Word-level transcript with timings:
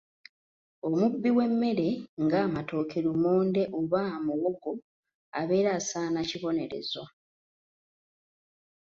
"Omubbi 0.89 1.29
w’emmere 1.37 1.89
ng’amatooke, 2.23 2.97
lumonde 3.05 3.63
oba 3.79 4.01
muwogo 4.25 4.71
abeera 5.39 5.69
asaana 5.79 6.21
kibonerezo." 6.29 7.03